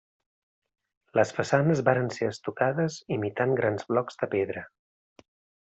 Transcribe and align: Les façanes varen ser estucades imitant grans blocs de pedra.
Les 1.19 1.33
façanes 1.39 1.83
varen 1.89 2.09
ser 2.17 2.29
estucades 2.31 2.97
imitant 3.19 3.55
grans 3.61 3.87
blocs 3.93 4.19
de 4.25 4.31
pedra. 4.35 4.65